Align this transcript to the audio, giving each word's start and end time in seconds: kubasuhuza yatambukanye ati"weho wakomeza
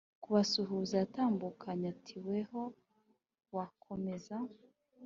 kubasuhuza 0.23 0.93
yatambukanye 1.01 1.85
ati"weho 1.95 2.61
wakomeza 3.55 4.35